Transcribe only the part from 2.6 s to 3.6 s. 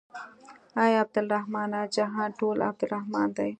عبدالرحمن دى.